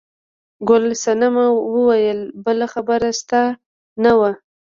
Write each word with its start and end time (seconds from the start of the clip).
ګل 0.67 0.85
صنمه 1.03 1.45
وویل 1.75 2.19
بله 2.45 2.65
خبره 2.73 3.09
شته 3.19 3.41
نه 4.03 4.11
وه. 4.19 4.31